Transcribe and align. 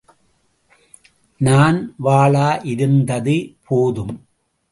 நான் 1.41 1.77
வாளா 2.03 2.59
இருந்தது 2.63 3.35
போதும். 3.67 4.13